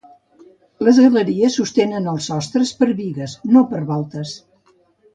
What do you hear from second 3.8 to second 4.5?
voltes.